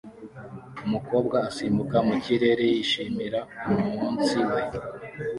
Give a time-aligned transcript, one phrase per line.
[0.85, 3.39] Umukobwa asimbukira mu kirere yishimira
[3.71, 4.61] umunsi we